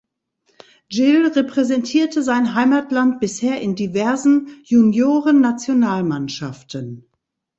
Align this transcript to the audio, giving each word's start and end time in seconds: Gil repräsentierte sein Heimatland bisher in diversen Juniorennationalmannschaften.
Gil 0.89 1.27
repräsentierte 1.27 2.23
sein 2.23 2.55
Heimatland 2.55 3.19
bisher 3.19 3.61
in 3.61 3.75
diversen 3.75 4.47
Juniorennationalmannschaften. 4.63 7.07